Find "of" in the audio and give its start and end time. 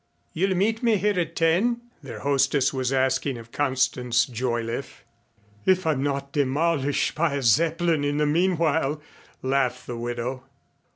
3.37-3.51